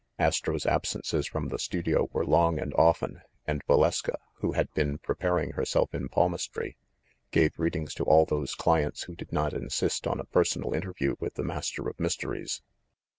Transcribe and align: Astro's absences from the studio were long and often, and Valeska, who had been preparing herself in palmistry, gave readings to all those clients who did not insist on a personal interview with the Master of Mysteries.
Astro's 0.17 0.65
absences 0.65 1.27
from 1.27 1.49
the 1.49 1.59
studio 1.59 2.09
were 2.11 2.25
long 2.25 2.57
and 2.57 2.73
often, 2.73 3.21
and 3.45 3.63
Valeska, 3.67 4.17
who 4.37 4.53
had 4.53 4.73
been 4.73 4.97
preparing 4.97 5.51
herself 5.51 5.93
in 5.93 6.09
palmistry, 6.09 6.75
gave 7.29 7.59
readings 7.59 7.93
to 7.93 8.03
all 8.05 8.25
those 8.25 8.55
clients 8.55 9.03
who 9.03 9.13
did 9.13 9.31
not 9.31 9.53
insist 9.53 10.07
on 10.07 10.19
a 10.19 10.23
personal 10.25 10.73
interview 10.73 11.17
with 11.19 11.35
the 11.35 11.43
Master 11.43 11.87
of 11.87 11.99
Mysteries. 11.99 12.63